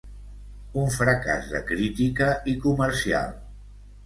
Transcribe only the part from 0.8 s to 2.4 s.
Un fracàs de crítica